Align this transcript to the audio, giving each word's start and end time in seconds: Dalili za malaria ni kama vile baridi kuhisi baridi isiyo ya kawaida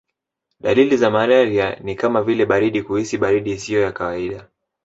Dalili 0.59 0.97
za 0.97 1.09
malaria 1.09 1.75
ni 1.83 1.95
kama 1.95 2.23
vile 2.23 2.45
baridi 2.45 2.83
kuhisi 2.83 3.17
baridi 3.17 3.51
isiyo 3.51 3.81
ya 3.81 3.91
kawaida 3.91 4.47